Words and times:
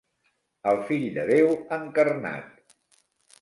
El 0.71 0.79
Fill 0.87 1.05
de 1.17 1.25
Déu 1.33 1.51
encarnat. 1.79 2.75